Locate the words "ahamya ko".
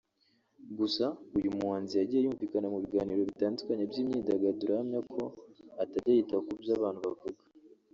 4.73-5.23